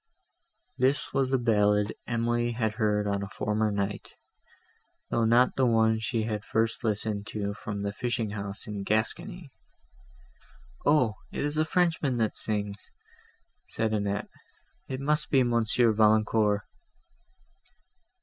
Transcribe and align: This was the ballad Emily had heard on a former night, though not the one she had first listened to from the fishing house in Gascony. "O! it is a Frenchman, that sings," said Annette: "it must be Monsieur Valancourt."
This 0.79 1.13
was 1.13 1.29
the 1.29 1.37
ballad 1.37 1.93
Emily 2.07 2.53
had 2.53 2.73
heard 2.73 3.05
on 3.05 3.21
a 3.21 3.29
former 3.29 3.69
night, 3.71 4.15
though 5.11 5.25
not 5.25 5.55
the 5.57 5.67
one 5.67 5.99
she 5.99 6.23
had 6.23 6.43
first 6.43 6.83
listened 6.83 7.27
to 7.27 7.53
from 7.53 7.83
the 7.83 7.93
fishing 7.93 8.31
house 8.31 8.65
in 8.65 8.81
Gascony. 8.81 9.51
"O! 10.87 11.17
it 11.31 11.45
is 11.45 11.55
a 11.55 11.65
Frenchman, 11.65 12.17
that 12.17 12.35
sings," 12.35 12.89
said 13.67 13.93
Annette: 13.93 14.31
"it 14.87 14.99
must 14.99 15.29
be 15.29 15.43
Monsieur 15.43 15.91
Valancourt." 15.91 16.61